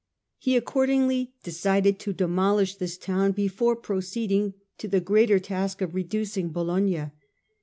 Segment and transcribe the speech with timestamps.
[0.39, 6.49] He accordingly decided to demolish this town before proceeding to the greater task of reducing
[6.49, 7.11] Bologna.